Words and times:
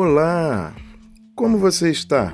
Olá! 0.00 0.76
Como 1.34 1.58
você 1.58 1.90
está? 1.90 2.32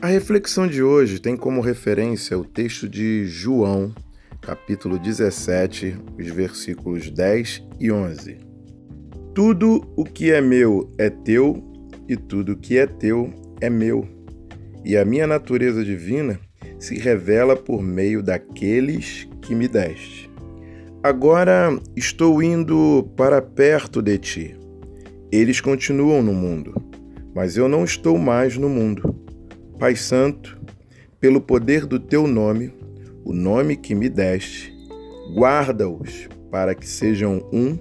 A 0.00 0.06
reflexão 0.06 0.68
de 0.68 0.84
hoje 0.84 1.18
tem 1.18 1.36
como 1.36 1.60
referência 1.60 2.38
o 2.38 2.44
texto 2.44 2.88
de 2.88 3.26
João, 3.26 3.92
capítulo 4.40 5.00
17, 5.00 5.96
os 6.16 6.28
versículos 6.28 7.10
10 7.10 7.64
e 7.80 7.90
11. 7.90 8.38
Tudo 9.34 9.82
o 9.96 10.04
que 10.04 10.30
é 10.30 10.40
meu 10.40 10.94
é 10.96 11.10
teu, 11.10 11.60
e 12.08 12.16
tudo 12.16 12.52
o 12.52 12.56
que 12.56 12.78
é 12.78 12.86
teu 12.86 13.32
é 13.60 13.68
meu. 13.68 14.06
E 14.84 14.96
a 14.96 15.04
minha 15.04 15.26
natureza 15.26 15.84
divina 15.84 16.38
se 16.78 17.00
revela 17.00 17.56
por 17.56 17.82
meio 17.82 18.22
daqueles 18.22 19.28
que 19.42 19.56
me 19.56 19.66
deste. 19.66 20.30
Agora 21.02 21.76
estou 21.96 22.40
indo 22.40 23.10
para 23.16 23.42
perto 23.42 24.00
de 24.00 24.18
ti 24.18 24.67
eles 25.30 25.60
continuam 25.60 26.22
no 26.22 26.32
mundo, 26.32 26.74
mas 27.34 27.56
eu 27.56 27.68
não 27.68 27.84
estou 27.84 28.16
mais 28.16 28.56
no 28.56 28.68
mundo. 28.68 29.14
Pai 29.78 29.94
Santo, 29.94 30.58
pelo 31.20 31.40
poder 31.40 31.84
do 31.86 32.00
teu 32.00 32.26
nome, 32.26 32.72
o 33.24 33.32
nome 33.32 33.76
que 33.76 33.94
me 33.94 34.08
deste, 34.08 34.72
guarda-os 35.34 36.28
para 36.50 36.74
que 36.74 36.86
sejam 36.86 37.46
um, 37.52 37.78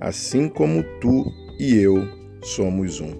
assim 0.00 0.48
como 0.48 0.84
tu 1.00 1.24
e 1.58 1.74
eu 1.76 2.06
somos 2.42 3.00
um. 3.00 3.12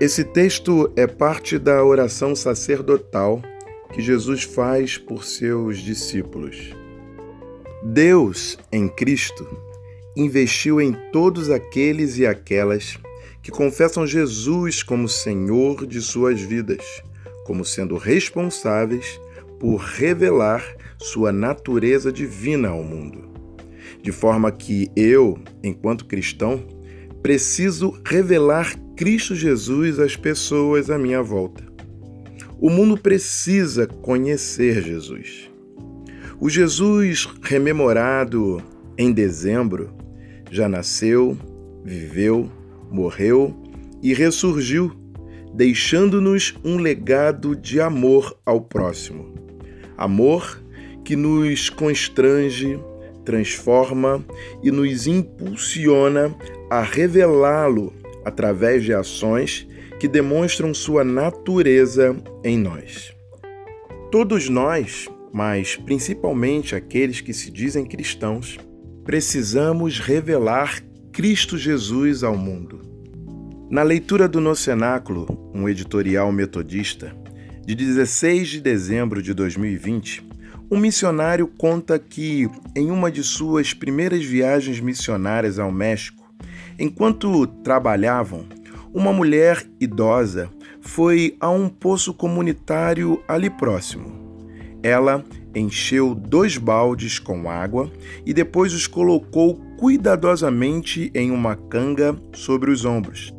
Esse 0.00 0.24
texto 0.24 0.92
é 0.96 1.06
parte 1.06 1.58
da 1.58 1.84
oração 1.84 2.34
sacerdotal 2.34 3.40
que 3.92 4.02
Jesus 4.02 4.42
faz 4.42 4.98
por 4.98 5.24
seus 5.24 5.78
discípulos. 5.78 6.74
Deus, 7.82 8.58
em 8.72 8.88
Cristo, 8.88 9.46
investiu 10.16 10.80
em 10.80 10.96
todos 11.12 11.50
aqueles 11.50 12.16
e 12.16 12.26
aquelas 12.26 12.98
que 13.42 13.50
confessam 13.50 14.06
Jesus 14.06 14.82
como 14.82 15.08
Senhor 15.08 15.86
de 15.86 16.00
suas 16.00 16.40
vidas, 16.40 16.84
como 17.44 17.64
sendo 17.64 17.96
responsáveis 17.96 19.20
por 19.60 19.76
revelar 19.76 20.64
sua 20.98 21.30
natureza 21.30 22.10
divina 22.10 22.70
ao 22.70 22.82
mundo. 22.82 23.28
De 24.02 24.10
forma 24.10 24.50
que 24.50 24.90
eu, 24.96 25.38
enquanto 25.62 26.06
cristão, 26.06 26.64
preciso 27.22 28.00
revelar 28.04 28.74
Cristo 28.96 29.34
Jesus 29.34 29.98
às 29.98 30.16
pessoas 30.16 30.90
à 30.90 30.98
minha 30.98 31.22
volta. 31.22 31.62
O 32.58 32.70
mundo 32.70 32.96
precisa 32.96 33.86
conhecer 33.86 34.82
Jesus. 34.82 35.50
O 36.40 36.48
Jesus 36.48 37.28
rememorado 37.42 38.62
em 38.96 39.12
dezembro 39.12 40.05
já 40.50 40.68
nasceu, 40.68 41.36
viveu, 41.84 42.50
morreu 42.90 43.54
e 44.02 44.12
ressurgiu, 44.14 44.92
deixando-nos 45.54 46.54
um 46.64 46.76
legado 46.76 47.56
de 47.56 47.80
amor 47.80 48.36
ao 48.44 48.60
próximo. 48.60 49.34
Amor 49.96 50.62
que 51.04 51.16
nos 51.16 51.70
constrange, 51.70 52.78
transforma 53.24 54.24
e 54.62 54.70
nos 54.70 55.06
impulsiona 55.06 56.34
a 56.70 56.82
revelá-lo 56.82 57.92
através 58.24 58.84
de 58.84 58.92
ações 58.92 59.66
que 59.98 60.08
demonstram 60.08 60.74
sua 60.74 61.02
natureza 61.04 62.16
em 62.44 62.58
nós. 62.58 63.14
Todos 64.10 64.48
nós, 64.48 65.08
mas 65.32 65.76
principalmente 65.76 66.74
aqueles 66.74 67.20
que 67.20 67.32
se 67.32 67.50
dizem 67.50 67.84
cristãos, 67.84 68.58
precisamos 69.06 70.00
revelar 70.00 70.82
Cristo 71.12 71.56
Jesus 71.56 72.24
ao 72.24 72.36
mundo. 72.36 72.82
Na 73.70 73.84
leitura 73.84 74.26
do 74.26 74.40
Nocenáculo, 74.40 75.52
um 75.54 75.68
editorial 75.68 76.32
metodista, 76.32 77.16
de 77.64 77.76
16 77.76 78.48
de 78.48 78.60
dezembro 78.60 79.22
de 79.22 79.32
2020, 79.32 80.26
um 80.68 80.76
missionário 80.76 81.46
conta 81.46 82.00
que, 82.00 82.50
em 82.74 82.90
uma 82.90 83.08
de 83.08 83.22
suas 83.22 83.72
primeiras 83.72 84.24
viagens 84.24 84.80
missionárias 84.80 85.60
ao 85.60 85.70
México, 85.70 86.28
enquanto 86.76 87.46
trabalhavam, 87.46 88.44
uma 88.92 89.12
mulher 89.12 89.64
idosa 89.80 90.50
foi 90.80 91.36
a 91.38 91.48
um 91.48 91.68
poço 91.68 92.12
comunitário 92.12 93.22
ali 93.28 93.50
próximo. 93.50 94.26
Ela 94.82 95.24
encheu 95.58 96.14
dois 96.14 96.58
baldes 96.58 97.18
com 97.18 97.48
água 97.48 97.90
e 98.24 98.34
depois 98.34 98.74
os 98.74 98.86
colocou 98.86 99.56
cuidadosamente 99.78 101.10
em 101.14 101.30
uma 101.30 101.56
canga 101.56 102.14
sobre 102.34 102.70
os 102.70 102.84
ombros. 102.84 103.32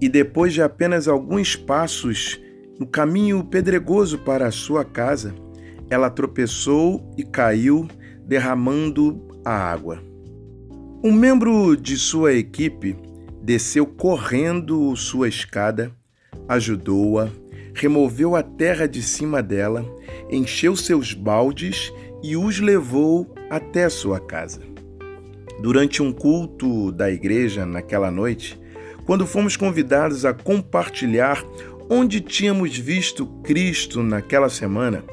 E 0.00 0.08
depois 0.08 0.52
de 0.52 0.62
apenas 0.62 1.08
alguns 1.08 1.56
passos 1.56 2.40
no 2.78 2.86
caminho 2.86 3.42
pedregoso 3.44 4.18
para 4.18 4.46
a 4.46 4.52
sua 4.52 4.84
casa, 4.84 5.34
ela 5.90 6.10
tropeçou 6.10 7.12
e 7.16 7.22
caiu, 7.22 7.88
derramando 8.26 9.20
a 9.44 9.52
água. 9.52 10.02
Um 11.02 11.12
membro 11.12 11.76
de 11.76 11.96
sua 11.96 12.32
equipe 12.32 12.96
desceu 13.42 13.86
correndo 13.86 14.96
sua 14.96 15.28
escada, 15.28 15.92
ajudou-a 16.48 17.30
removeu 17.74 18.36
a 18.36 18.42
terra 18.42 18.86
de 18.86 19.02
cima 19.02 19.42
dela, 19.42 19.84
encheu 20.30 20.76
seus 20.76 21.12
baldes 21.12 21.92
e 22.22 22.36
os 22.36 22.60
levou 22.60 23.34
até 23.50 23.88
sua 23.88 24.20
casa. 24.20 24.62
Durante 25.60 26.02
um 26.02 26.12
culto 26.12 26.90
da 26.92 27.10
igreja 27.10 27.66
naquela 27.66 28.10
noite, 28.10 28.58
quando 29.04 29.26
fomos 29.26 29.56
convidados 29.56 30.24
a 30.24 30.32
compartilhar 30.32 31.44
onde 31.90 32.20
tínhamos 32.20 32.76
visto 32.76 33.26
Cristo 33.42 34.02
naquela 34.02 34.48
semana, 34.48 35.04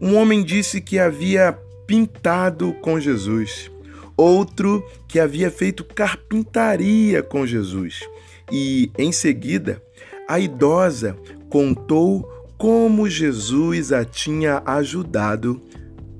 um 0.00 0.16
homem 0.16 0.42
disse 0.42 0.80
que 0.80 0.98
havia 0.98 1.56
pintado 1.86 2.72
com 2.80 2.98
Jesus, 2.98 3.70
outro 4.16 4.84
que 5.06 5.20
havia 5.20 5.50
feito 5.50 5.84
carpintaria 5.84 7.22
com 7.22 7.46
Jesus, 7.46 8.00
e, 8.50 8.90
em 8.98 9.12
seguida, 9.12 9.82
a 10.30 10.38
idosa 10.38 11.16
contou 11.48 12.22
como 12.56 13.10
Jesus 13.10 13.90
a 13.90 14.04
tinha 14.04 14.62
ajudado 14.64 15.60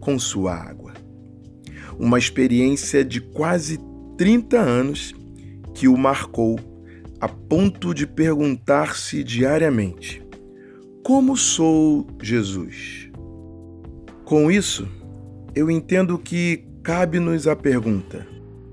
com 0.00 0.19
sua 0.19 0.53
água. 0.53 0.94
Uma 1.97 2.19
experiência 2.19 3.04
de 3.04 3.21
quase 3.21 3.78
30 4.19 4.59
anos 4.59 5.15
que 5.76 5.87
o 5.87 5.97
marcou 5.97 6.59
a 7.21 7.28
ponto 7.28 7.94
de 7.94 8.04
perguntar-se 8.04 9.22
diariamente: 9.22 10.21
Como 11.04 11.37
sou 11.37 12.04
Jesus? 12.21 13.09
Com 14.25 14.50
isso, 14.50 14.88
eu 15.54 15.71
entendo 15.71 16.19
que 16.19 16.65
cabe-nos 16.82 17.47
a 17.47 17.54
pergunta: 17.54 18.27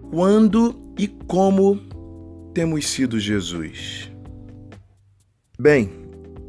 quando 0.09 0.73
e 0.97 1.07
como 1.07 1.79
temos 2.55 2.87
sido 2.87 3.19
Jesus? 3.19 4.16
Bem, 5.59 5.89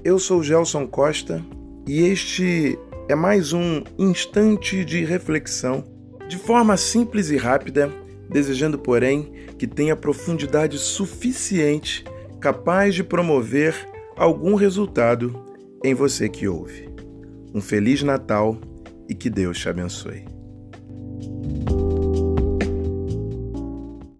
eu 0.05 0.19
sou 0.19 0.43
Gelson 0.43 0.87
Costa 0.87 1.43
e 1.87 2.03
este 2.03 2.79
é 3.09 3.15
mais 3.15 3.55
um 3.55 3.83
instante 3.99 4.85
de 4.85 5.03
reflexão, 5.03 5.83
de 6.29 6.37
forma 6.37 6.77
simples 6.77 7.31
e 7.31 7.37
rápida, 7.39 7.91
desejando, 8.29 8.79
porém, 8.79 9.33
que 9.59 9.67
tenha 9.67 9.97
profundidade 9.97 10.77
suficiente 10.77 12.05
capaz 12.39 12.95
de 12.95 13.03
promover 13.03 13.75
algum 14.15 14.55
resultado 14.55 15.43
em 15.83 15.95
você 15.95 16.29
que 16.29 16.47
ouve. 16.47 16.91
Um 17.55 17.63
Feliz 17.63 18.03
Natal 18.03 18.59
e 19.09 19.15
que 19.15 19.31
Deus 19.31 19.59
te 19.59 19.71
abençoe. 19.71 20.38